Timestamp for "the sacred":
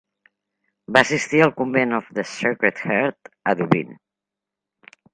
2.21-2.85